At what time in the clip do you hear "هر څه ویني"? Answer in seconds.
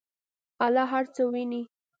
0.93-1.61